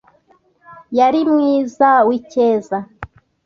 [0.97, 2.77] yari umwiza w’icyeza,